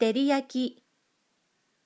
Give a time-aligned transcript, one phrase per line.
[0.00, 0.89] 照り焼き。